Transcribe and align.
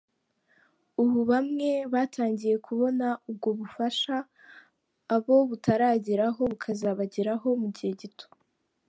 Ubu 1.03 1.19
bamwe 1.31 1.69
batangiye 1.93 2.55
kubona 2.67 3.07
ubwo 3.29 3.49
bufasha, 3.59 4.15
abo 5.15 5.35
butarageraho 5.49 6.41
bukazabageraho 6.51 7.47
mugihe 7.63 7.93
gito. 8.01 8.25